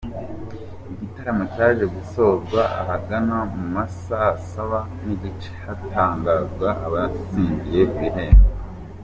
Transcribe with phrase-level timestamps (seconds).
[0.93, 8.47] Igitaramo cyaje gusozwa ahagana mu ma saa saba n’igice hatangazwa abatsindiye ibihembo.